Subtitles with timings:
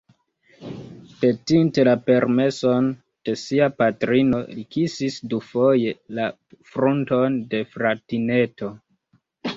[1.19, 2.87] Petinte la permeson
[3.29, 6.29] de sia patrino, li kisis dufoje la
[6.73, 8.77] frunton de fratineto.